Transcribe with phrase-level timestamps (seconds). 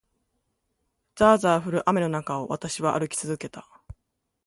[1.13, 3.69] ざあざあ降る雨の中を、私は歩き続けた。